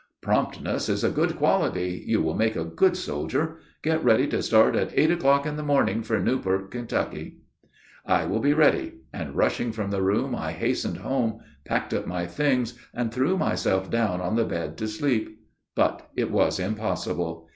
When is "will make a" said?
2.23-2.65